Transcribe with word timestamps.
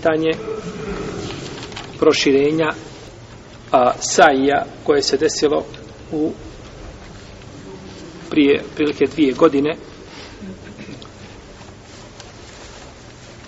pitanje 0.00 0.30
proširenja 1.98 2.68
a, 3.72 3.92
Saija 4.00 4.64
koje 4.84 5.02
se 5.02 5.16
desilo 5.16 5.64
u 6.12 6.32
prije 8.30 8.62
prilike 8.76 9.04
dvije 9.14 9.32
godine. 9.32 9.76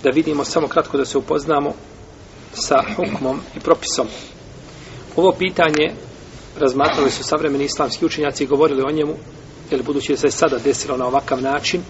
Da 0.03 0.11
vidimo 0.15 0.45
samo 0.45 0.69
kratko 0.69 0.96
da 0.96 1.04
se 1.04 1.19
upoznamo 1.19 1.75
sa 2.53 2.77
hukmom 2.96 3.41
i 3.57 3.61
propisom. 3.61 4.07
Ovo 5.16 5.32
pitanje 5.39 5.95
razmatrali 6.59 7.11
su 7.11 7.25
savremeni 7.25 7.64
islamski 7.64 8.07
učenjaci 8.07 8.45
i 8.45 8.46
govorili 8.46 8.82
o 8.82 8.93
njemu 8.93 9.14
jer 9.71 9.82
budući 9.82 10.12
da 10.12 10.16
se 10.16 10.30
sada 10.30 10.59
desilo 10.59 10.96
na 10.96 11.07
ovakav 11.07 11.43
način. 11.43 11.82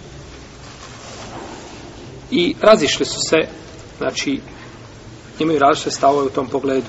I 2.31 2.55
razišli 2.61 3.07
su 3.07 3.19
se 3.29 3.37
znači 3.99 4.41
imaju 5.43 5.59
različite 5.59 5.91
stavove 5.91 6.27
u 6.27 6.31
tom 6.31 6.49
pogledu. 6.49 6.87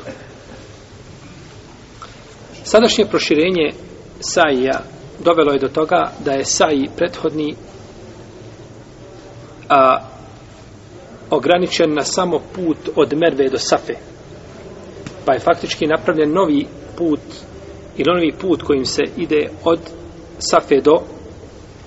Sadašnje 2.64 3.06
proširenje 3.06 3.72
Saija 4.20 4.82
dovelo 5.20 5.52
je 5.52 5.60
do 5.60 5.68
toga 5.68 6.12
da 6.26 6.32
je 6.32 6.46
Saji 6.46 6.90
prethodni 6.98 7.56
a, 9.70 9.98
ograničen 11.30 11.94
na 11.94 12.04
samo 12.04 12.40
put 12.56 12.78
od 12.96 13.14
Merve 13.14 13.50
do 13.50 13.58
Safe. 13.58 13.94
Pa 15.26 15.34
je 15.34 15.40
faktički 15.40 15.88
napravljen 15.88 16.34
novi 16.34 16.68
put 16.98 17.20
ili 17.98 18.14
novi 18.14 18.32
put 18.42 18.64
kojim 18.64 18.86
se 18.86 19.02
ide 19.18 19.50
od 19.64 19.80
Safe 20.40 20.82
do 20.82 20.94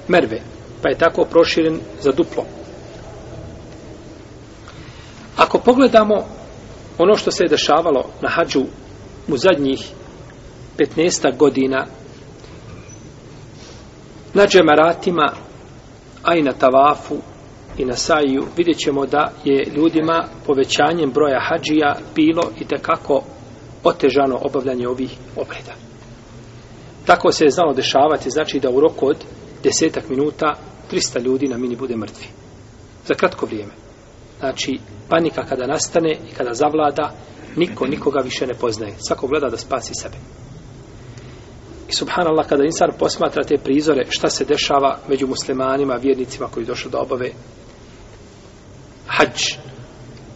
Merve. 0.08 0.40
Pa 0.82 0.88
je 0.88 0.98
tako 0.98 1.24
proširen 1.24 1.80
za 2.00 2.12
duplo. 2.12 2.44
Ako 5.36 5.58
pogledamo 5.58 6.35
ono 6.98 7.16
što 7.16 7.30
se 7.30 7.44
je 7.44 7.48
dešavalo 7.48 8.04
na 8.20 8.28
hađu 8.28 8.62
u 9.28 9.36
zadnjih 9.36 9.90
15 10.78 11.36
godina 11.36 11.86
na 14.34 14.46
džemaratima 14.46 15.32
a 16.22 16.34
i 16.36 16.42
na 16.42 16.52
tavafu 16.52 17.16
i 17.78 17.84
na 17.84 17.96
saju 17.96 18.44
vidjet 18.56 18.78
ćemo 18.78 19.06
da 19.06 19.32
je 19.44 19.66
ljudima 19.76 20.24
povećanjem 20.46 21.10
broja 21.10 21.40
hađija 21.40 21.96
bilo 22.14 22.42
i 22.60 22.64
tekako 22.64 23.22
otežano 23.84 24.38
obavljanje 24.42 24.88
ovih 24.88 25.16
obreda. 25.36 25.74
Tako 27.06 27.32
se 27.32 27.44
je 27.44 27.50
znalo 27.50 27.72
dešavati, 27.72 28.30
znači 28.30 28.60
da 28.60 28.70
u 28.70 28.80
roku 28.80 29.06
od 29.06 29.16
desetak 29.62 30.08
minuta 30.08 30.54
300 30.92 31.22
ljudi 31.22 31.48
na 31.48 31.58
mini 31.58 31.76
bude 31.76 31.96
mrtvi. 31.96 32.26
Za 33.06 33.14
kratko 33.14 33.46
vrijeme. 33.46 33.72
Znači, 34.38 34.78
panika 35.08 35.44
kada 35.44 35.66
nastane 35.66 36.12
i 36.12 36.34
kada 36.36 36.54
zavlada, 36.54 37.12
niko 37.56 37.86
nikoga 37.86 38.20
više 38.20 38.46
ne 38.46 38.54
poznaje. 38.54 38.94
Svako 39.06 39.26
gleda 39.26 39.48
da 39.48 39.56
spasi 39.56 39.92
sebe. 39.94 40.16
I 41.88 41.92
subhanallah, 41.92 42.48
kada 42.48 42.64
insan 42.64 42.90
posmatra 42.98 43.44
te 43.44 43.56
prizore, 43.64 44.06
šta 44.08 44.28
se 44.28 44.44
dešava 44.44 44.98
među 45.08 45.26
muslimanima, 45.26 45.94
vjernicima 45.94 46.48
koji 46.48 46.66
došli 46.66 46.90
do 46.90 46.98
obave, 46.98 47.30
hađ, 49.06 49.42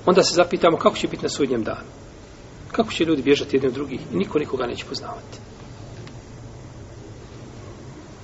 onda 0.06 0.22
se 0.22 0.34
zapitamo 0.34 0.76
kako 0.76 0.96
će 0.96 1.08
biti 1.08 1.22
na 1.22 1.28
sudnjem 1.28 1.62
danu. 1.62 1.88
Kako 2.72 2.92
će 2.92 3.04
ljudi 3.04 3.22
bježati 3.22 3.56
jedni 3.56 3.68
od 3.68 3.74
drugih 3.74 4.00
i 4.12 4.16
niko 4.16 4.38
nikoga 4.38 4.66
neće 4.66 4.84
poznavati. 4.86 5.38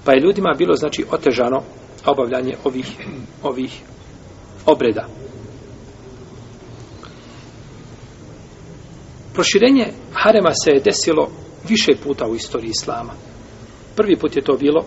Pa 0.04 0.12
je 0.12 0.20
ljudima 0.20 0.54
bilo, 0.58 0.74
znači, 0.74 1.04
otežano 1.10 1.62
obavljanje 2.06 2.56
ovih, 2.64 2.97
ovih 3.42 3.82
obreda. 4.66 5.08
Proširenje 9.36 9.86
harema 10.12 10.50
se 10.64 10.70
je 10.70 10.80
desilo 10.80 11.30
više 11.68 11.92
puta 12.02 12.26
u 12.26 12.34
istoriji 12.34 12.70
islama. 12.70 13.12
Prvi 13.96 14.16
put 14.16 14.36
je 14.36 14.42
to 14.42 14.56
bilo 14.56 14.84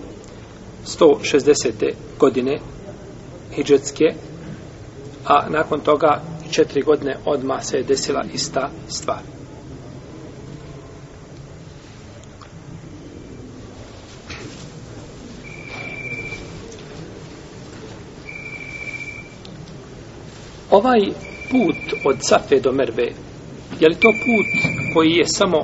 160. 0.86 1.94
godine 2.20 2.60
hijđetske, 3.56 4.06
a 5.26 5.50
nakon 5.50 5.80
toga 5.80 6.22
četiri 6.52 6.82
godine 6.82 7.18
odma 7.26 7.62
se 7.62 7.78
je 7.78 7.84
desila 7.84 8.24
ista 8.34 8.70
stvar. 8.88 9.20
Ovaj 20.72 21.00
put 21.52 22.04
od 22.06 22.18
Safe 22.22 22.60
do 22.60 22.72
Merve 22.72 23.29
Je 23.80 23.90
li 23.90 23.96
to 23.96 24.12
put 24.12 24.74
koji 24.94 25.12
je 25.12 25.26
samo 25.26 25.58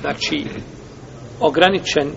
znači 0.00 0.44
ograničen 1.40 2.10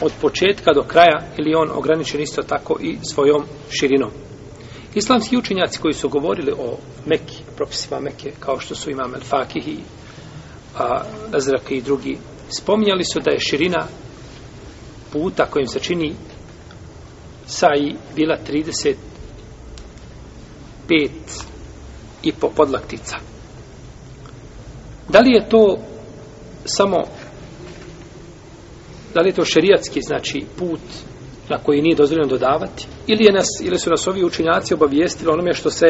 od 0.00 0.12
početka 0.20 0.72
do 0.72 0.82
kraja 0.82 1.22
ili 1.38 1.54
on 1.54 1.70
ograničen 1.74 2.20
isto 2.20 2.42
tako 2.42 2.76
i 2.80 2.96
svojom 3.02 3.44
širinom? 3.70 4.10
Islamski 4.94 5.36
učenjaci 5.36 5.78
koji 5.80 5.94
su 5.94 6.08
govorili 6.08 6.52
o 6.52 6.78
Mekki, 7.06 7.42
propisima 7.56 8.00
Mekke, 8.00 8.32
kao 8.40 8.60
što 8.60 8.74
su 8.74 8.90
imam 8.90 9.14
El-Fakih 9.14 9.78
a 10.78 11.02
Azraki 11.32 11.74
i 11.74 11.82
drugi, 11.82 12.18
spominjali 12.58 13.04
su 13.04 13.20
da 13.20 13.30
je 13.30 13.40
širina 13.40 13.86
puta 15.12 15.46
kojim 15.46 15.68
se 15.68 15.80
čini 15.80 16.14
saji 17.46 17.96
bila 18.16 18.36
35 18.48 18.94
i 22.22 22.32
po 22.32 22.50
podlaktica. 22.56 23.35
Da 25.08 25.20
li 25.20 25.30
je 25.30 25.48
to 25.48 25.78
samo 26.64 26.96
da 29.14 29.20
li 29.20 29.28
je 29.28 29.34
to 29.34 29.44
šerijatski 29.44 30.00
znači 30.02 30.44
put 30.58 30.80
na 31.48 31.58
koji 31.58 31.82
nije 31.82 31.96
dozvoljeno 31.96 32.28
dodavati? 32.28 32.86
Ili 33.06 33.24
je 33.24 33.32
nas 33.32 33.46
ili 33.62 33.78
su 33.78 33.90
nas 33.90 34.06
ovi 34.06 34.24
učinjaci 34.24 34.74
obavijestili 34.74 35.30
onome 35.32 35.54
što 35.54 35.70
se 35.70 35.86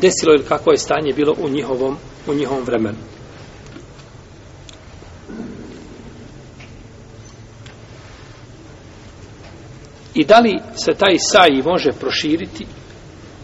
desilo 0.00 0.34
ili 0.34 0.44
kako 0.44 0.70
je 0.70 0.76
stanje 0.76 1.12
bilo 1.12 1.34
u 1.42 1.48
njihovom 1.48 1.96
u 2.26 2.34
njihovom 2.34 2.64
vremenu? 2.64 2.98
I 10.14 10.24
da 10.24 10.38
li 10.38 10.58
se 10.74 10.92
taj 10.92 11.16
saj 11.18 11.62
može 11.64 11.92
proširiti 11.92 12.66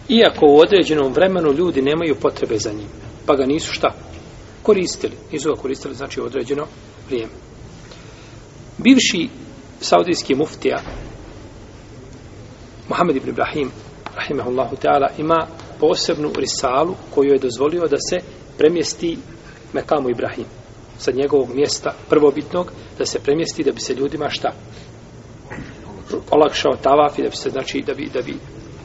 iako 0.09 0.45
u 0.45 0.59
određenom 0.59 1.13
vremenu 1.13 1.53
ljudi 1.53 1.81
nemaju 1.81 2.15
potrebe 2.15 2.57
za 2.57 2.71
njim 2.71 2.87
pa 3.25 3.35
ga 3.35 3.45
nisu 3.45 3.73
šta 3.73 3.93
koristili. 4.63 5.13
Nisu 5.31 5.49
ga 5.49 5.61
koristili, 5.61 5.95
znači, 5.95 6.21
određeno 6.21 6.67
vrijeme. 7.07 7.31
Bivši 8.77 9.29
saudijski 9.81 10.35
muftija 10.35 10.81
Mohamed 12.89 13.15
ibn 13.15 13.29
Ibrahim 13.29 13.71
rahimahullahu 14.15 14.75
ta'ala 14.75 15.07
ima 15.17 15.47
posebnu 15.79 16.31
risalu 16.35 16.95
koju 17.15 17.31
je 17.31 17.39
dozvolio 17.39 17.87
da 17.87 17.97
se 18.09 18.17
premjesti 18.57 19.17
Mekamu 19.73 20.09
Ibrahim 20.09 20.45
sa 20.97 21.11
njegovog 21.11 21.55
mjesta 21.55 21.93
prvobitnog 22.09 22.71
da 22.97 23.05
se 23.05 23.19
premjesti 23.19 23.63
da 23.63 23.71
bi 23.71 23.79
se 23.79 23.93
ljudima 23.93 24.29
šta 24.29 24.51
olakšao 26.31 26.75
tavaf 26.81 27.19
i 27.19 27.21
da 27.21 27.29
bi 27.29 27.35
se 27.35 27.49
znači 27.49 27.83
da 27.87 27.93
bi, 27.93 28.09
da 28.13 28.21
bi 28.21 28.35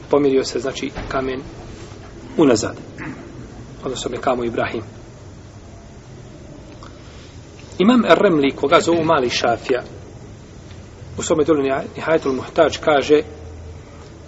pomirio 0.09 0.43
se 0.43 0.59
znači 0.59 0.91
kamen 1.09 1.41
unazad 2.37 2.75
odnosno 3.83 4.11
Mekamu 4.11 4.43
Ibrahim 4.43 4.81
Imam 7.77 8.05
Ar-Remli, 8.05 8.51
koga 8.51 8.79
zovu 8.79 9.03
mali 9.03 9.29
šafija, 9.29 9.83
u 11.17 11.23
svome 11.23 11.43
dolu 11.43 11.63
Nihajetul 11.95 12.33
Muhtač 12.33 12.77
kaže 12.77 13.21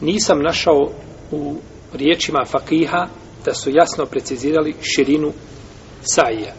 nisam 0.02 0.42
našao 0.42 0.92
u 1.32 1.56
riječima 1.94 2.46
fakiha 2.46 3.08
da 3.46 3.54
su 3.54 3.70
jasno 3.70 4.06
precizirali 4.06 4.76
širinu 4.82 5.32
sajija. 6.02 6.54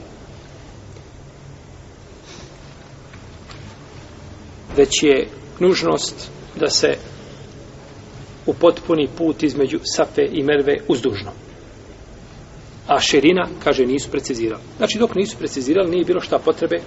Već 4.77 5.03
je 5.03 5.29
nužnost 5.59 6.31
da 6.61 6.71
se 6.71 6.97
u 8.47 8.55
put 9.17 9.43
između 9.43 9.79
Safe 9.85 10.29
i 10.33 10.43
Merve 10.43 10.77
uzdužno 10.89 11.31
a 12.91 13.01
širina, 13.01 13.47
kaže, 13.65 13.87
nisu 13.87 14.11
precizirali. 14.11 14.63
Znači, 14.77 14.99
dok 14.99 15.15
nisu 15.15 15.37
precizirali, 15.37 15.91
nije 15.91 16.05
bilo 16.05 16.21
šta 16.21 16.39
potrebe, 16.39 16.81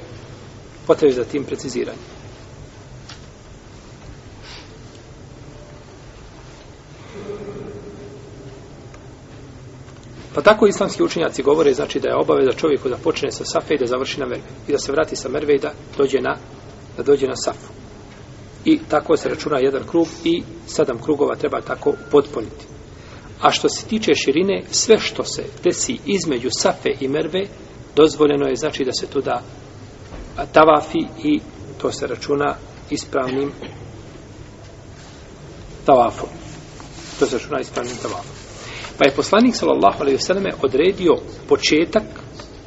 potrebe 0.88 1.13
za 1.13 1.23
tim 1.23 1.44
preciziranjem. 1.44 2.03
Pa 10.35 10.41
tako 10.41 10.67
islamski 10.67 11.03
učenjaci 11.03 11.44
govore, 11.44 11.73
znači 11.73 12.00
da 12.00 12.09
je 12.09 12.15
obaveza 12.15 12.51
čovjeku 12.51 12.89
da 12.89 12.97
počne 12.97 13.31
sa 13.31 13.45
safe 13.45 13.73
i 13.73 13.77
da 13.77 13.85
završi 13.85 14.19
na 14.19 14.25
merve. 14.25 14.44
I 14.67 14.71
da 14.71 14.77
se 14.77 14.91
vrati 14.91 15.15
sa 15.15 15.29
merve 15.29 15.55
i 15.55 15.59
da 15.59 15.71
dođe 15.97 16.21
na, 16.21 16.38
da 16.97 17.03
dođe 17.03 17.27
na 17.27 17.35
safu. 17.35 17.71
I 18.65 18.79
tako 18.89 19.17
se 19.17 19.29
računa 19.29 19.59
jedan 19.59 19.83
krug 19.88 20.07
i 20.23 20.44
sedam 20.67 21.01
krugova 21.01 21.35
treba 21.35 21.61
tako 21.61 21.94
potpuniti. 22.11 22.65
A 23.44 23.51
što 23.51 23.69
se 23.69 23.86
tiče 23.86 24.16
širine, 24.16 24.62
sve 24.72 25.00
što 25.00 25.24
se 25.24 25.44
desi 25.63 25.98
između 26.06 26.50
Safe 26.51 26.90
i 27.00 27.07
Merve, 27.07 27.44
dozvoljeno 27.95 28.48
je 28.48 28.56
znači 28.56 28.86
da 28.86 28.92
se 28.94 29.07
tu 29.07 29.22
da 29.22 29.42
tavafi 30.54 31.00
i 31.24 31.40
to 31.78 31.92
se 31.92 32.07
računa 32.07 32.56
ispravnim 32.90 33.51
tavafom. 35.86 36.30
To 37.19 37.25
se 37.25 37.38
računa 37.38 37.60
ispravnim 37.60 37.98
tavafom. 38.01 38.36
Pa 38.98 39.06
je 39.06 39.16
poslanik 39.16 39.56
sallallahu 39.56 40.01
alejhi 40.01 40.16
ve 40.16 40.22
selleme 40.22 40.51
odredio 40.62 41.13
početak 41.48 42.04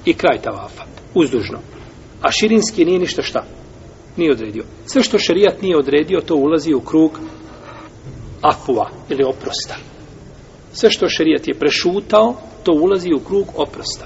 i 0.05 0.15
kraj 0.15 0.43
tavafa 0.43 0.85
uzdužno. 1.15 1.59
A 2.23 2.33
širinski 2.33 2.85
nije 2.85 2.99
ništa 2.99 3.23
šta. 3.23 3.45
Nije 4.17 4.33
odredio. 4.33 4.65
Sve 4.87 5.03
što 5.03 5.19
šerijat 5.19 5.63
nije 5.63 5.79
odredio, 5.79 6.21
to 6.21 6.35
ulazi 6.35 6.75
u 6.75 6.81
krug 6.81 7.21
afua 8.43 8.91
ili 9.11 9.25
oprosta. 9.25 9.77
Sve 10.79 10.91
što 10.91 11.09
šerijat 11.09 11.49
je 11.49 11.55
prešutao, 11.55 12.35
to 12.65 12.73
ulazi 12.73 13.13
u 13.13 13.21
krug 13.21 13.47
oprosta. 13.55 14.05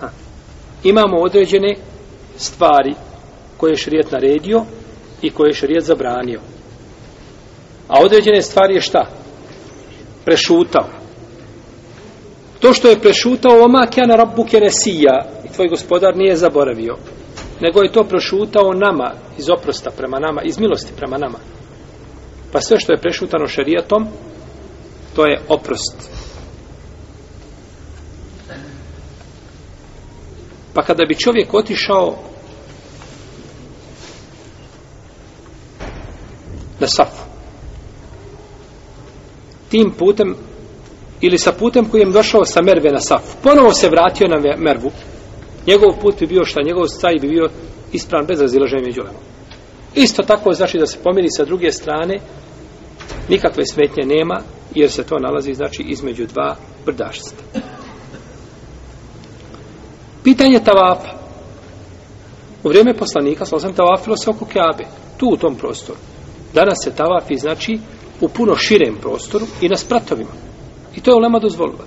Ha. 0.00 0.08
Imamo 0.84 1.16
određene 1.16 1.76
stvari 2.36 2.94
koje 3.56 3.72
je 3.72 3.76
šerijat 3.76 4.12
naredio 4.12 4.64
i 5.22 5.30
koje 5.30 5.48
je 5.48 5.54
šerijat 5.54 5.84
zabranio. 5.84 6.40
A 7.88 8.00
određene 8.00 8.42
stvari 8.42 8.74
je 8.74 8.80
šta? 8.80 9.06
Prešutao. 10.24 10.88
To 12.60 12.72
što 12.72 12.88
je 12.88 13.00
prešutao 13.00 13.64
oma 13.64 13.86
kjana 13.90 14.16
rabbu 14.16 14.44
kenesija 14.44 15.26
i 15.44 15.52
tvoj 15.52 15.68
gospodar 15.68 16.16
nije 16.16 16.36
zaboravio, 16.36 16.96
nego 17.60 17.82
je 17.82 17.92
to 17.92 18.04
prešutao 18.04 18.72
nama, 18.72 19.12
iz 19.38 19.50
oprosta 19.50 19.90
prema 19.90 20.18
nama, 20.18 20.42
iz 20.42 20.58
milosti 20.58 20.92
prema 20.96 21.18
nama. 21.18 21.38
Pa 22.52 22.60
sve 22.60 22.80
što 22.80 22.92
je 22.92 23.00
prešutano 23.00 23.46
šerijatom, 23.46 24.08
to 25.16 25.26
je 25.26 25.40
oprost. 25.48 26.10
Pa 30.74 30.82
kada 30.82 31.04
bi 31.08 31.18
čovjek 31.18 31.54
otišao 31.54 32.16
na 36.80 36.86
safu, 36.86 37.22
tim 39.68 39.90
putem 39.98 40.34
ili 41.20 41.38
sa 41.38 41.52
putem 41.52 41.84
kojim 41.84 42.12
došao 42.12 42.44
sa 42.44 42.62
Merve 42.62 42.90
na 42.90 43.00
Safu. 43.00 43.36
Ponovo 43.42 43.72
se 43.72 43.88
vratio 43.88 44.28
na 44.28 44.36
Mervu. 44.58 44.90
Njegov 45.66 46.00
put 46.00 46.18
bi 46.20 46.26
bio 46.26 46.44
šta? 46.44 46.60
Njegov 46.64 46.88
staj 46.88 47.14
bi 47.20 47.28
bio 47.28 47.48
ispravan 47.92 48.26
bez 48.26 48.40
razilaženja 48.40 48.82
među 48.84 49.00
lemom. 49.00 49.22
Isto 49.94 50.22
tako 50.22 50.52
znači 50.52 50.78
da 50.78 50.86
se 50.86 50.98
pomiri 51.02 51.28
sa 51.30 51.44
druge 51.44 51.72
strane 51.72 52.18
nikakve 53.28 53.66
smetnje 53.66 54.04
nema 54.06 54.40
jer 54.80 54.90
se 54.90 55.02
to 55.02 55.18
nalazi 55.18 55.54
znači 55.54 55.82
između 55.82 56.26
dva 56.26 56.56
brdašca. 56.84 57.34
Pitanje 60.24 60.60
tavafa. 60.60 61.16
U 62.64 62.68
vrijeme 62.68 62.94
poslanika 62.94 63.44
sam 63.44 63.72
tavafilo 63.72 64.16
se 64.16 64.30
oko 64.30 64.44
Keabe. 64.44 64.84
Tu 65.16 65.28
u 65.28 65.36
tom 65.36 65.54
prostoru. 65.54 65.98
Danas 66.54 66.78
se 66.84 66.94
tavafi 66.94 67.36
znači 67.36 67.78
u 68.20 68.28
puno 68.28 68.56
širem 68.56 68.96
prostoru 69.00 69.46
i 69.60 69.68
na 69.68 69.76
spratovima. 69.76 70.30
I 70.96 71.00
to 71.00 71.10
je 71.10 71.16
ulema 71.16 71.38
dozvolila. 71.38 71.84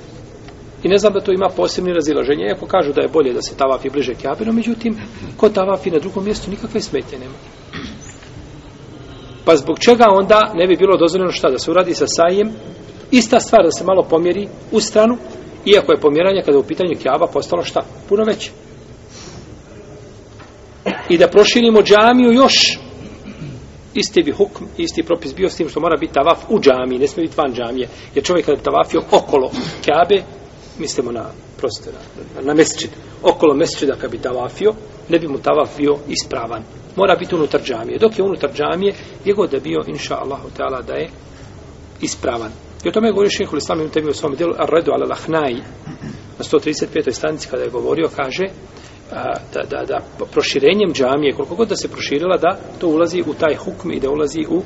I 0.84 0.88
ne 0.88 0.98
znam 0.98 1.14
da 1.14 1.20
to 1.20 1.32
ima 1.32 1.50
posebni 1.56 1.94
razilaženje. 1.94 2.46
Iako 2.46 2.66
kažu 2.66 2.94
da 2.94 3.02
je 3.02 3.08
bolje 3.08 3.34
da 3.34 3.42
se 3.42 3.58
tavafi 3.58 3.90
bliže 3.90 4.14
kjabinu, 4.14 4.54
međutim, 4.54 4.98
ko 5.38 5.50
tavafi 5.50 5.92
na 5.92 6.00
drugom 6.00 6.24
mjestu 6.24 6.52
nikakve 6.52 6.82
smetje 6.82 7.20
nema. 7.20 7.36
Pa 9.46 9.56
zbog 9.56 9.80
čega 9.80 10.06
onda 10.10 10.52
ne 10.56 10.68
bi 10.68 10.76
bilo 10.76 10.98
dozvoljeno 10.98 11.32
šta? 11.32 11.50
Da 11.50 11.60
se 11.60 11.72
uradi 11.72 11.94
sa 11.94 12.06
sajem. 12.08 12.52
Ista 13.12 13.40
stvar 13.40 13.64
da 13.64 13.72
se 13.72 13.84
malo 13.84 14.04
pomjeri 14.04 14.48
u 14.72 14.80
stranu, 14.80 15.18
iako 15.66 15.92
je 15.92 16.00
pomjeranje 16.00 16.42
kada 16.42 16.58
je 16.58 16.62
u 16.62 16.68
pitanju 16.68 17.00
kjaba 17.02 17.28
postalo 17.28 17.64
šta? 17.64 17.82
Puno 18.10 18.24
veće. 18.24 18.52
I 21.10 21.18
da 21.18 21.28
proširimo 21.28 21.82
džamiju 21.82 22.32
još 22.32 22.80
isti 23.94 24.24
bi 24.24 24.32
hukm, 24.32 24.64
isti 24.78 25.04
propis 25.04 25.36
bio 25.36 25.50
s 25.50 25.56
tim 25.56 25.70
što 25.70 25.80
mora 25.80 25.98
biti 25.98 26.14
tavaf 26.14 26.40
u 26.50 26.60
džami, 26.60 26.98
ne 26.98 27.08
smije 27.08 27.28
biti 27.28 27.42
van 27.42 27.54
džamije. 27.54 27.88
Jer 28.16 28.26
čovjek 28.26 28.46
kada 28.46 28.58
je 28.58 28.64
tavafio 28.64 29.02
okolo 29.12 29.52
Kabe, 29.86 30.24
mislimo 30.80 31.12
na 31.12 31.26
prostor, 31.58 31.94
na, 32.36 32.42
na 32.42 32.54
mesečid, 32.54 32.90
okolo 33.24 33.54
mesečida 33.54 33.96
kada 33.96 34.08
bi 34.08 34.18
tavafio, 34.18 34.74
ne 35.10 35.20
bi 35.20 35.28
mu 35.28 35.38
tavaf 35.38 35.78
bio 35.78 35.98
ispravan. 36.08 36.64
Mora 36.96 37.16
biti 37.16 37.36
unutar 37.36 37.62
džamije. 37.62 38.00
Dok 38.00 38.20
je 38.20 38.24
unutar 38.24 38.52
džamije, 38.54 38.94
je 39.26 39.34
god 39.34 39.52
da 39.52 39.60
bio, 39.60 39.80
inša 39.88 40.16
Allah, 40.16 40.40
da 40.88 40.94
je 40.94 41.10
ispravan. 42.02 42.52
I 42.84 42.90
o 42.90 42.92
tome 42.92 43.08
je 43.08 43.12
govorio 43.12 43.30
šeho 43.30 43.58
Islam 43.58 43.82
im 43.82 43.90
tebi 43.90 44.10
u 44.10 44.14
svom 44.14 44.36
dijelu 44.36 44.54
Ar-Redu 44.58 44.92
al 44.92 45.10
lahnai 45.10 45.54
na 46.38 46.44
135. 46.46 47.12
stanici 47.12 47.48
kada 47.50 47.64
je 47.64 47.70
govorio, 47.70 48.10
kaže 48.16 48.46
da, 49.54 49.62
da, 49.70 49.86
da 49.86 50.26
proširenjem 50.32 50.94
džamije, 50.94 51.34
koliko 51.34 51.56
god 51.56 51.68
da 51.70 51.76
se 51.76 51.88
proširila, 51.88 52.38
da 52.38 52.58
to 52.80 52.88
ulazi 52.88 53.24
u 53.28 53.34
taj 53.34 53.56
hukm 53.56 53.92
i 53.92 54.00
da 54.00 54.10
ulazi 54.10 54.46
u, 54.50 54.62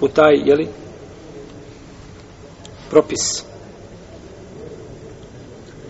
u 0.00 0.08
taj, 0.08 0.34
jeli, 0.44 0.68
propis. 2.90 3.44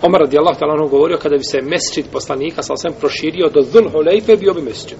Omar 0.02 0.20
radijallahu 0.20 0.58
ta'ala 0.60 0.88
govorio 0.90 1.18
kada 1.18 1.36
bi 1.36 1.44
se 1.44 1.62
mesčid 1.62 2.04
poslanika 2.12 2.62
sa 2.62 2.72
osvijem 2.72 2.98
proširio 3.00 3.48
do 3.48 3.60
Dhul 3.60 3.90
Hulejfe 3.90 4.36
bio 4.36 4.54
bi 4.54 4.62
mesčid. 4.62 4.98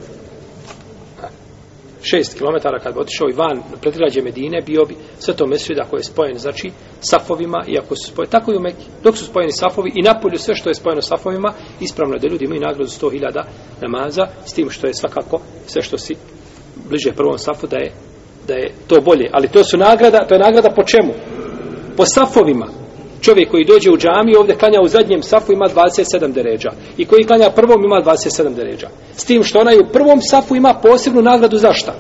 6 2.03 2.39
km 2.39 2.69
kad 2.83 2.95
bi 2.95 3.01
otišao 3.01 3.29
i 3.29 3.37
van 3.37 3.63
predgrađe 3.81 4.23
Medine, 4.23 4.61
bio 4.67 4.85
bi 4.85 4.97
sve 5.19 5.37
to 5.37 5.47
mesvida 5.47 5.83
ako 5.87 5.97
je 5.97 6.05
spojen, 6.05 6.39
znači 6.39 6.71
safovima 7.01 7.65
i 7.67 7.79
ako 7.79 7.97
su 7.97 8.11
spojeni, 8.11 8.31
tako 8.31 8.53
i 8.53 8.57
u 8.57 8.61
Meki, 8.61 8.85
dok 9.05 9.17
su 9.17 9.25
spojeni 9.25 9.53
safovi 9.53 9.93
i 9.95 10.03
napolju 10.03 10.39
sve 10.39 10.55
što 10.55 10.71
je 10.71 10.75
spojeno 10.75 11.03
safovima, 11.03 11.53
ispravno 11.81 12.15
je 12.15 12.21
da 12.21 12.29
ljudi 12.29 12.45
imaju 12.45 12.61
nagradu 12.61 12.91
100.000 12.91 13.43
namaza, 13.81 14.27
s 14.47 14.53
tim 14.53 14.71
što 14.71 14.87
je 14.87 14.95
svakako 14.95 15.41
sve 15.67 15.83
što 15.83 15.99
si 15.99 16.17
bliže 16.89 17.13
prvom 17.13 17.39
safu 17.39 17.67
da 17.67 17.77
je, 17.77 17.93
da 18.47 18.55
je 18.55 18.73
to 18.87 19.01
bolje. 19.01 19.31
Ali 19.33 19.49
to 19.49 19.65
su 19.65 19.77
nagrada, 19.77 20.27
to 20.29 20.35
je 20.35 20.41
nagrada 20.41 20.71
po 20.77 20.83
čemu? 20.83 21.13
Po 21.97 22.05
safovima. 22.05 22.67
Čovjek 23.21 23.51
koji 23.51 23.65
dođe 23.65 23.91
u 23.91 23.97
džami 23.97 24.37
ovdje 24.37 24.57
klanja 24.57 24.81
u 24.83 24.89
zadnjem 24.89 25.23
safu 25.23 25.53
ima 25.53 25.67
27 25.75 26.33
deređa. 26.33 26.71
I 26.97 27.05
koji 27.05 27.25
klanja 27.25 27.51
prvom 27.51 27.85
ima 27.85 28.03
27 28.05 28.55
deređa. 28.55 28.89
S 29.17 29.25
tim 29.25 29.43
što 29.43 29.59
onaj 29.59 29.77
u 29.77 29.93
prvom 29.93 30.21
safu 30.23 30.57
ima 30.57 30.75
posebnu 30.83 31.23
nagradu 31.23 31.57
za 31.57 31.73
šta? 31.73 31.95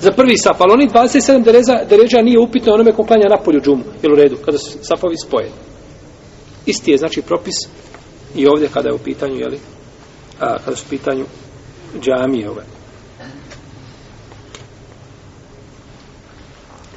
Za 0.00 0.12
prvi 0.12 0.38
saf. 0.38 0.60
Ali 0.60 0.72
oni 0.72 0.88
27 0.88 1.42
deređa, 1.42 1.84
deređa 1.88 2.22
nije 2.22 2.40
upitno 2.40 2.74
onome 2.74 2.92
ko 2.92 3.04
klanja 3.04 3.28
na 3.28 3.36
polju 3.36 3.60
džumu. 3.60 3.84
Jel 4.02 4.12
u 4.12 4.16
redu? 4.16 4.36
Kada 4.44 4.58
su 4.58 4.78
safovi 4.82 5.16
spojeni. 5.26 5.52
Isti 6.66 6.90
je 6.90 6.98
znači 6.98 7.22
propis 7.22 7.54
i 8.36 8.46
ovdje 8.46 8.68
kada 8.68 8.88
je 8.88 8.94
u 8.94 8.98
pitanju, 8.98 9.34
jeli, 9.34 9.58
a, 10.40 10.58
kada 10.64 10.76
su 10.76 10.84
u 10.86 10.90
pitanju 10.90 11.24
džamije 12.00 12.50
ove. 12.50 12.62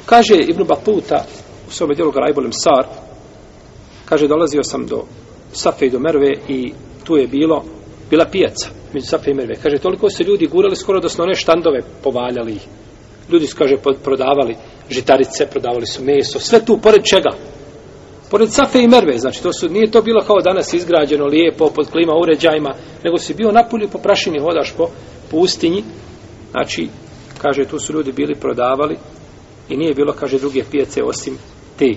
Kaže 0.05 0.35
Ibn 0.35 0.63
Batuta 0.63 1.25
u 1.67 1.71
svome 1.71 1.95
dijelu 1.95 2.11
Garajbolem 2.11 2.51
Sar, 2.53 2.85
Kaže, 4.09 4.27
dolazio 4.27 4.63
sam 4.63 4.87
do 4.87 5.03
Safe 5.51 5.85
i 5.85 5.89
do 5.89 5.99
Merve 5.99 6.31
i 6.47 6.73
tu 7.03 7.17
je 7.17 7.27
bilo, 7.27 7.63
bila 8.09 8.25
pijaca 8.25 8.69
među 8.93 9.05
Safe 9.05 9.31
i 9.31 9.33
Merve. 9.33 9.55
Kaže, 9.55 9.77
toliko 9.77 10.09
se 10.09 10.23
ljudi 10.23 10.47
gurali 10.47 10.75
skoro 10.75 10.99
da 10.99 11.09
su 11.09 11.21
one 11.21 11.35
štandove 11.35 11.79
povaljali 12.03 12.51
ih. 12.51 12.67
Ljudi 13.31 13.47
su, 13.47 13.55
kaže, 13.57 13.75
prodavali 14.03 14.55
žitarice, 14.89 15.47
prodavali 15.51 15.85
su 15.85 16.03
meso, 16.03 16.39
sve 16.39 16.65
tu, 16.65 16.79
pored 16.83 17.03
čega? 17.03 17.29
Pored 18.31 18.53
Safe 18.53 18.81
i 18.81 18.87
Merve, 18.87 19.17
znači, 19.17 19.43
to 19.43 19.53
su, 19.53 19.69
nije 19.69 19.91
to 19.91 20.01
bilo 20.01 20.21
kao 20.21 20.41
danas 20.41 20.73
izgrađeno, 20.73 21.25
lijepo, 21.25 21.69
pod 21.75 21.89
klima 21.89 22.13
uređajima, 22.21 22.73
nego 23.03 23.17
si 23.17 23.33
bio 23.33 23.51
napolju 23.51 23.89
po 23.91 23.97
prašini, 23.97 24.39
hodaš 24.39 24.73
po 24.77 24.87
pustinji, 25.31 25.83
znači, 26.51 26.89
kaže, 27.41 27.65
tu 27.65 27.79
su 27.79 27.93
ljudi 27.93 28.11
bili 28.11 28.35
prodavali 28.35 28.97
i 29.69 29.77
nije 29.77 29.93
bilo, 29.93 30.13
kaže, 30.13 30.39
druge 30.39 30.63
pijace 30.71 31.03
osim 31.03 31.37
te. 31.79 31.95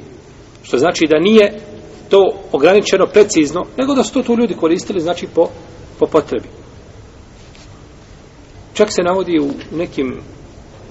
Što 0.63 0.79
znači 0.79 1.07
da 1.11 1.19
nije 1.19 1.72
to 2.13 2.33
ograničeno 2.53 3.07
precizno, 3.07 3.65
nego 3.77 3.95
da 3.95 4.05
su 4.05 4.13
to 4.13 4.23
tu 4.23 4.37
ljudi 4.37 4.55
koristili, 4.55 5.01
znači 5.01 5.27
po, 5.35 5.49
po 5.99 6.07
potrebi. 6.07 6.49
Čak 8.75 8.89
se 8.93 9.03
navodi 9.03 9.39
u 9.41 9.77
nekim 9.77 10.21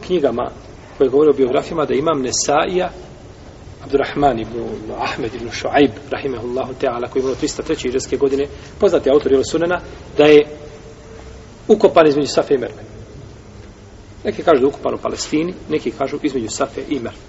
knjigama 0.06 0.52
koje 0.98 1.10
govore 1.10 1.30
o 1.30 1.38
biografijama 1.38 1.86
da 1.86 1.94
imam 1.94 2.22
Nesaija 2.22 2.90
Abdurrahman 3.84 4.40
ibn 4.40 4.60
Ahmed 5.00 5.36
ibn 5.36 5.50
Shuaib 5.52 5.92
rahimehullahu 6.10 6.74
ta'ala 6.82 7.10
koji 7.10 7.22
je 7.22 7.24
imao 7.24 7.36
303. 7.36 7.88
iđeske 7.88 8.18
godine 8.18 8.48
poznati 8.80 9.10
autor 9.10 9.32
Jel 9.32 9.44
sunena 9.52 9.80
da 10.18 10.24
je 10.24 10.46
ukopan 11.68 12.08
između 12.08 12.28
Safe 12.28 12.54
i 12.54 12.58
Merve. 12.58 12.84
Neki 14.24 14.44
kažu 14.44 14.60
da 14.60 14.66
je 14.66 14.68
ukopan 14.68 14.94
u 14.94 15.02
Palestini, 15.02 15.54
neki 15.70 15.92
kažu 15.92 16.18
između 16.24 16.50
Safe 16.50 16.82
i 16.90 17.00
Merve. 17.00 17.20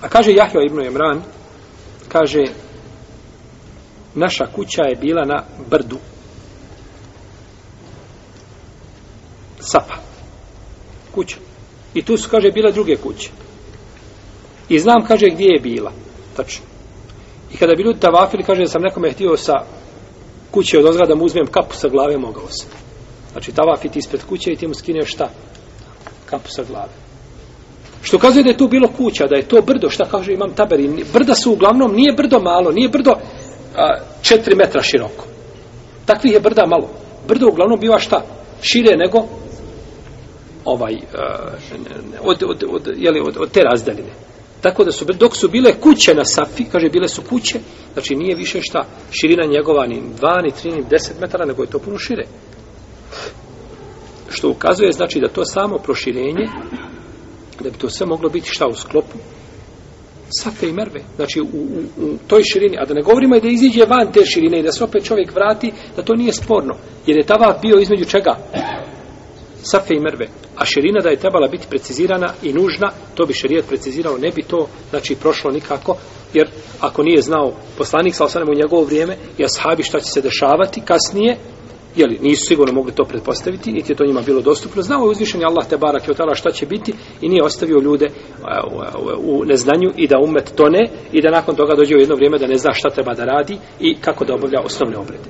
A 0.00 0.08
kaže 0.08 0.32
Jahjo 0.32 0.60
ibn 0.62 0.86
Imran 0.86 1.22
kaže 2.12 2.44
naša 4.14 4.46
kuća 4.54 4.82
je 4.88 4.96
bila 5.00 5.24
na 5.24 5.44
brdu 5.70 5.98
Safa 9.60 9.94
kuća 11.14 11.36
i 11.94 12.02
tu 12.02 12.16
su 12.16 12.28
kaže 12.30 12.50
bile 12.50 12.72
druge 12.72 12.96
kuće 12.96 13.30
I 14.68 14.78
znam, 14.78 15.04
kaže, 15.08 15.26
gdje 15.30 15.44
je 15.44 15.60
bila. 15.60 15.92
Tačno. 16.36 16.64
I 17.52 17.56
kada 17.56 17.74
bi 17.74 17.82
ljudi 17.82 18.00
tavafili, 18.00 18.42
kaže 18.42 18.62
da 18.62 18.68
sam 18.68 18.82
nekome 18.82 19.12
htio 19.12 19.36
sa 19.36 19.52
kuće 20.50 20.78
od 20.78 20.86
ozgrada 20.86 21.14
mu 21.14 21.24
uzmem 21.24 21.46
kapu 21.46 21.74
sa 21.74 21.88
glave, 21.88 22.18
mogao 22.18 22.48
sam. 22.48 22.70
Znači, 23.32 23.52
tavafiti 23.52 23.98
ispred 23.98 24.24
kuće 24.24 24.52
i 24.52 24.56
ti 24.56 24.66
mu 24.66 24.74
skineš 24.74 25.12
šta? 25.12 25.30
Kapu 26.26 26.48
sa 26.48 26.62
glave. 26.62 26.92
Što 28.02 28.18
kazuje 28.18 28.42
da 28.42 28.50
je 28.50 28.56
to 28.56 28.68
bilo 28.68 28.88
kuća, 28.88 29.26
da 29.26 29.36
je 29.36 29.48
to 29.48 29.62
brdo, 29.62 29.90
šta 29.90 30.04
kaže 30.04 30.32
imam 30.32 30.54
taberi, 30.54 31.04
brda 31.12 31.34
su 31.34 31.52
uglavnom, 31.52 31.92
nije 31.94 32.12
brdo 32.12 32.38
malo, 32.38 32.70
nije 32.70 32.88
brdo 32.88 33.14
a, 33.76 33.98
četiri 34.22 34.54
metra 34.54 34.82
široko. 34.82 35.24
Takvih 36.06 36.32
je 36.32 36.40
brda 36.40 36.66
malo. 36.66 36.90
Brdo 37.28 37.48
uglavnom 37.48 37.80
biva 37.80 37.98
šta? 37.98 38.22
Šire 38.62 38.96
nego 38.96 39.24
ovaj, 40.64 40.94
a, 41.14 41.36
od, 42.22 42.42
od, 42.42 42.64
od, 42.68 42.88
jeli, 42.96 43.20
od, 43.20 43.36
od 43.36 43.50
te 43.50 43.60
razdaljine. 43.60 44.12
Tako 44.60 44.84
da 44.84 44.92
su, 44.92 45.04
dok 45.04 45.36
su 45.36 45.48
bile 45.48 45.72
kuće 45.80 46.14
na 46.14 46.24
Safi, 46.24 46.64
kaže, 46.64 46.88
bile 46.88 47.08
su 47.08 47.22
kuće, 47.28 47.58
znači 47.92 48.14
nije 48.14 48.34
više 48.34 48.60
šta, 48.62 48.84
širina 49.10 49.44
njegova 49.46 49.86
ni 49.86 50.02
2, 50.20 50.42
ni 50.42 50.50
3, 50.50 50.76
ni 50.76 50.84
10 50.84 51.10
metara, 51.20 51.44
nego 51.44 51.62
je 51.62 51.70
to 51.70 51.78
puno 51.78 51.98
šire. 51.98 52.24
Što 54.30 54.48
ukazuje, 54.48 54.92
znači, 54.92 55.20
da 55.20 55.28
to 55.28 55.44
samo 55.44 55.78
proširenje, 55.78 56.46
da 57.60 57.70
bi 57.70 57.78
to 57.78 57.90
sve 57.90 58.06
moglo 58.06 58.28
biti 58.28 58.48
šta 58.50 58.66
u 58.66 58.74
sklopu, 58.74 59.18
Safe 60.40 60.68
i 60.68 60.72
Merve, 60.72 61.00
znači 61.16 61.40
u, 61.40 61.44
u, 61.44 62.04
u 62.04 62.18
toj 62.26 62.42
širini, 62.52 62.76
a 62.80 62.84
da 62.84 62.94
ne 62.94 63.02
govorimo 63.02 63.36
i 63.36 63.40
da 63.40 63.48
iziđe 63.48 63.84
van 63.84 64.12
te 64.12 64.24
širine 64.24 64.60
i 64.60 64.62
da 64.62 64.72
se 64.72 64.84
opet 64.84 65.04
čovjek 65.04 65.34
vrati, 65.34 65.72
da 65.96 66.02
to 66.02 66.14
nije 66.14 66.32
sporno, 66.32 66.74
jer 67.06 67.16
je 67.16 67.26
tava 67.26 67.58
bio 67.62 67.80
između 67.80 68.04
čega? 68.04 68.36
Safe 69.62 69.94
i 69.94 70.00
Merve. 70.00 70.26
A 70.56 70.64
širina 70.64 71.00
da 71.00 71.08
je 71.08 71.16
trebala 71.16 71.48
biti 71.48 71.66
precizirana 71.68 72.32
i 72.42 72.52
nužna, 72.52 72.90
to 73.14 73.26
bi 73.26 73.34
šerijet 73.34 73.68
precizirao, 73.68 74.18
ne 74.18 74.30
bi 74.30 74.42
to, 74.42 74.68
znači, 74.90 75.14
prošlo 75.14 75.50
nikako, 75.50 75.96
jer 76.34 76.48
ako 76.80 77.02
nije 77.02 77.22
znao 77.22 77.52
poslanik, 77.78 78.14
sa 78.14 78.24
u 78.24 78.54
njegovo 78.54 78.84
vrijeme, 78.84 79.16
i 79.38 79.44
ashabi 79.44 79.82
šta 79.82 80.00
će 80.00 80.10
se 80.10 80.20
dešavati 80.20 80.80
kasnije, 80.80 81.36
jeli, 81.96 82.18
nisu 82.22 82.46
sigurno 82.46 82.74
mogli 82.74 82.92
to 82.92 83.04
pretpostaviti, 83.04 83.72
niti 83.72 83.92
je 83.92 83.96
to 83.96 84.04
njima 84.04 84.22
bilo 84.22 84.40
dostupno. 84.40 84.82
Znao 84.82 85.04
je 85.04 85.10
uzvišenje 85.10 85.44
Allah 85.44 85.68
te 85.68 85.76
barak 85.76 86.08
je 86.08 86.12
otala 86.12 86.34
šta 86.34 86.50
će 86.50 86.66
biti 86.66 86.92
i 87.20 87.28
nije 87.28 87.44
ostavio 87.44 87.80
ljude 87.80 88.06
e, 88.06 88.10
u 89.18 89.44
neznanju 89.44 89.90
i 89.96 90.08
da 90.08 90.18
umet 90.24 90.52
tone 90.56 90.88
i 91.12 91.22
da 91.22 91.30
nakon 91.30 91.54
toga 91.54 91.74
dođe 91.74 91.96
u 91.96 92.00
jedno 92.00 92.14
vrijeme 92.14 92.38
da 92.38 92.46
ne 92.46 92.56
zna 92.56 92.72
šta 92.72 92.90
treba 92.90 93.14
da 93.14 93.24
radi 93.24 93.58
i 93.80 93.94
kako 93.94 94.24
da 94.24 94.34
obavlja 94.34 94.60
osnovne 94.64 94.96
obrede. 94.96 95.24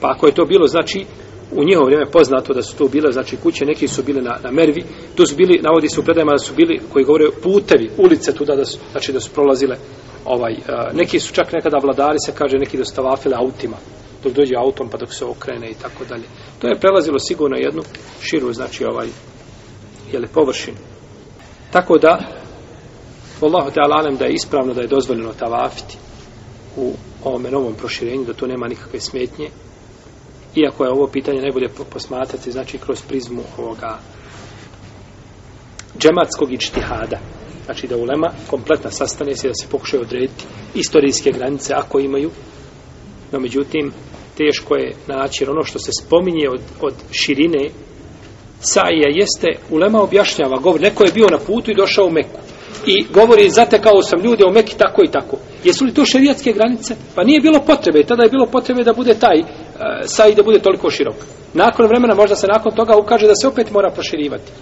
Pa 0.00 0.10
ako 0.10 0.26
je 0.26 0.34
to 0.34 0.44
bilo, 0.44 0.66
znači, 0.66 1.04
u 1.52 1.64
njihovo 1.64 1.86
vrijeme 1.86 2.06
poznato 2.06 2.54
da 2.54 2.62
su 2.62 2.76
to 2.76 2.88
bile, 2.88 3.12
znači 3.12 3.36
kuće, 3.36 3.64
neki 3.64 3.88
su 3.88 4.02
bile 4.02 4.22
na, 4.22 4.38
na 4.42 4.50
Mervi, 4.50 4.84
tu 5.14 5.26
su 5.26 5.36
bili, 5.36 5.60
navodi 5.62 5.88
se 5.88 6.00
u 6.00 6.02
predajama 6.02 6.32
da 6.32 6.38
su 6.38 6.54
bili, 6.54 6.80
koji 6.92 7.04
govore 7.04 7.24
putevi, 7.42 7.90
ulice 7.98 8.34
tuda, 8.34 8.56
da 8.56 8.64
su, 8.64 8.78
znači 8.92 9.12
da 9.12 9.20
su 9.20 9.30
prolazile, 9.30 9.76
ovaj, 10.24 10.56
neki 10.92 11.20
su 11.20 11.32
čak 11.32 11.52
nekada 11.52 11.78
vladari, 11.78 12.18
se 12.26 12.32
kaže, 12.32 12.58
neki 12.58 12.78
dostavafile 12.78 13.36
autima, 13.36 13.76
dok 14.24 14.32
dođe 14.32 14.54
autom 14.56 14.88
pa 14.88 14.96
dok 14.96 15.14
se 15.14 15.24
okrene 15.24 15.70
i 15.70 15.74
tako 15.74 16.04
dalje. 16.04 16.24
To 16.58 16.68
je 16.68 16.80
prelazilo 16.80 17.18
sigurno 17.18 17.56
jednu 17.56 17.82
širu, 18.20 18.52
znači 18.52 18.84
ovaj, 18.84 19.08
jeli 20.12 20.26
površinu. 20.26 20.76
Tako 21.70 21.98
da, 21.98 22.18
Allahu 23.40 23.70
te 23.70 23.80
alalem 23.80 24.16
da 24.16 24.24
je 24.24 24.32
ispravno 24.32 24.74
da 24.74 24.80
je 24.80 24.86
dozvoljeno 24.86 25.32
tavafiti 25.32 25.98
u 26.76 26.92
ovome 27.24 27.50
novom 27.50 27.74
proširenju, 27.74 28.24
da 28.24 28.32
to 28.32 28.46
nema 28.46 28.68
nikakve 28.68 29.00
smetnje, 29.00 29.50
iako 30.54 30.84
je 30.84 30.90
ovo 30.90 31.06
pitanje 31.06 31.40
najbolje 31.40 31.68
posmatrati, 31.92 32.52
znači 32.52 32.78
kroz 32.78 33.02
prizmu 33.02 33.42
ovoga 33.58 33.98
džematskog 35.98 36.52
ičtihada. 36.52 37.18
Znači 37.64 37.86
da 37.86 37.96
ulema 37.96 38.30
kompletna 38.50 38.90
sastane 38.90 39.36
se 39.36 39.48
da 39.48 39.54
se 39.54 39.66
pokušaju 39.70 40.02
odrediti 40.02 40.44
istorijske 40.74 41.30
granice 41.30 41.74
ako 41.76 42.00
imaju, 42.00 42.30
no 43.32 43.40
međutim 43.40 43.92
teško 44.36 44.76
je 44.76 44.92
naći 45.06 45.44
ono 45.44 45.62
što 45.62 45.78
se 45.78 45.90
spominje 46.02 46.48
od, 46.48 46.60
od 46.80 46.94
širine 47.10 47.70
Saija 48.60 49.08
jeste, 49.14 49.48
ulema 49.70 50.02
objašnjava, 50.02 50.58
govori, 50.58 50.82
neko 50.82 51.04
je 51.04 51.12
bio 51.12 51.26
na 51.26 51.38
putu 51.38 51.70
i 51.70 51.74
došao 51.74 52.06
u 52.06 52.10
Meku 52.10 52.40
i 52.86 53.04
govori, 53.12 53.50
zatekao 53.50 54.02
sam 54.02 54.20
ljude 54.20 54.44
u 54.44 54.52
Meki 54.52 54.76
tako 54.78 55.02
i 55.04 55.10
tako. 55.10 55.36
Jesu 55.64 55.84
li 55.84 55.94
to 55.94 56.04
šerijatske 56.04 56.52
granice? 56.52 56.96
Pa 57.14 57.24
nije 57.24 57.40
bilo 57.40 57.60
potrebe, 57.66 58.04
tada 58.06 58.22
je 58.22 58.30
bilo 58.30 58.46
potrebe 58.46 58.84
da 58.84 58.92
bude 58.92 59.14
taj 59.14 59.38
e, 59.38 59.44
saji 60.02 60.34
da 60.34 60.42
bude 60.42 60.58
toliko 60.58 60.90
širok. 60.90 61.14
Nakon 61.54 61.86
vremena 61.86 62.14
možda 62.14 62.36
se 62.36 62.46
nakon 62.46 62.72
toga 62.74 62.96
ukaže 62.96 63.26
da 63.26 63.34
se 63.34 63.48
opet 63.48 63.70
mora 63.70 63.90
proširivati. 63.90 64.52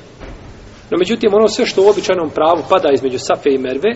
No 0.93 0.99
međutim, 0.99 1.35
ono 1.35 1.49
sve 1.49 1.67
što 1.67 1.83
u 1.83 1.89
običajnom 1.89 2.31
pravu 2.31 2.63
pada 2.69 2.89
između 2.93 3.19
Safe 3.19 3.51
i 3.51 3.59
Merve, 3.59 3.93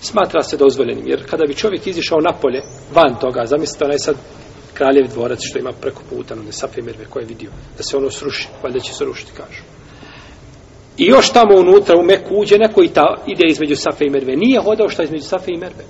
smatra 0.00 0.42
se 0.42 0.56
dozvoljenim. 0.56 1.08
Jer 1.08 1.26
kada 1.30 1.44
bi 1.48 1.54
čovjek 1.54 1.86
izišao 1.86 2.20
napolje, 2.20 2.62
van 2.94 3.14
toga, 3.20 3.46
zamislite 3.46 3.84
onaj 3.84 3.98
sad 3.98 4.16
kraljev 4.74 5.08
dvorac 5.08 5.38
što 5.42 5.58
ima 5.58 5.72
preko 5.80 6.02
puta, 6.10 6.34
ono 6.34 6.52
Safe 6.52 6.80
i 6.80 6.82
Merve 6.82 7.04
koje 7.04 7.22
je 7.22 7.26
vidio, 7.26 7.50
da 7.76 7.82
se 7.82 7.96
ono 7.96 8.10
sruši, 8.10 8.48
valjda 8.62 8.80
će 8.80 8.92
se 8.92 9.04
rušiti, 9.04 9.32
kažu. 9.36 9.62
I 10.98 11.04
još 11.04 11.30
tamo 11.32 11.58
unutra 11.58 11.96
u 11.96 12.02
Meku 12.02 12.34
uđe 12.34 12.58
neko 12.58 12.82
i 12.82 12.88
ta 12.88 13.16
ide 13.26 13.44
između 13.48 13.76
Safe 13.76 14.04
i 14.04 14.10
Merve. 14.10 14.36
Nije 14.36 14.60
hodao 14.60 14.88
šta 14.88 15.02
između 15.02 15.24
Safe 15.24 15.52
i 15.52 15.58
Merve. 15.58 15.84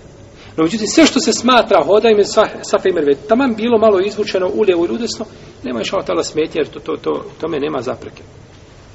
No, 0.57 0.65
međutim, 0.65 0.87
sve 0.87 1.07
što 1.07 1.21
se 1.21 1.33
smatra 1.33 1.85
hoda 1.85 2.09
ime 2.09 2.25
Safe 2.63 2.89
i 2.89 2.93
Merve, 2.93 3.15
taman 3.29 3.55
bilo 3.55 3.79
malo 3.79 4.01
izvučeno 4.01 4.51
u 4.55 4.63
lijevo 4.63 4.87
i 4.87 4.95
udesno, 4.95 5.27
nema 5.65 5.81
još 5.81 5.91
tala 6.07 6.23
smetje, 6.23 6.61
jer 6.61 6.69
to, 6.69 6.81
to, 6.81 6.97
to, 6.97 7.25
tome 7.41 7.59
nema 7.59 7.81
zapreke. 7.81 8.23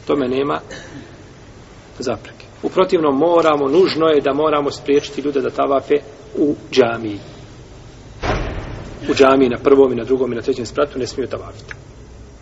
Tome 0.08 0.28
nema 0.28 0.60
zapreke. 2.00 2.46
U 2.64 2.70
protivnom 2.70 3.18
moramo, 3.18 3.68
nužno 3.68 4.08
je 4.08 4.22
da 4.22 4.34
moramo 4.34 4.72
spriječiti 4.72 5.22
ljude 5.22 5.42
da 5.42 5.50
tavafe 5.50 5.96
u 6.38 6.56
džamiji. 6.72 7.20
U 9.10 9.14
džamiji 9.14 9.50
na 9.50 9.58
prvom 9.64 9.92
i 9.92 9.96
na 9.96 10.04
drugom 10.04 10.32
i 10.32 10.36
na 10.36 10.42
trećem 10.42 10.66
spratu 10.66 11.00
ne 11.00 11.08
smiju 11.08 11.28
tavafiti. 11.28 11.74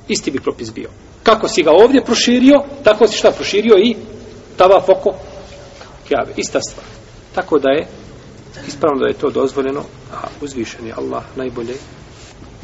Isti 0.08 0.32
bi 0.32 0.40
propis 0.40 0.74
bio. 0.74 0.90
Kako 1.24 1.48
si 1.48 1.64
ga 1.64 1.72
ovdje 1.72 2.06
proširio, 2.06 2.64
tako 2.84 3.08
si 3.08 3.18
šta 3.18 3.32
proširio 3.32 3.76
i 3.78 3.96
tavaf 4.58 4.90
oko 4.90 5.10
kjave. 6.08 6.34
Ista 6.38 6.60
stvar. 6.70 6.88
Tako 7.36 7.60
da 7.60 7.70
je 7.70 7.88
ispravno 8.68 9.00
da 9.00 9.08
je 9.08 9.14
to 9.14 9.30
dozvoljeno, 9.30 9.84
a 10.14 10.28
uzvišen 10.42 10.88
je 10.88 10.94
Allah 10.98 11.24
najbolje 11.36 11.74